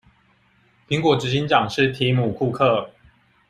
[0.87, 2.89] 蘋果執行長是提姆庫克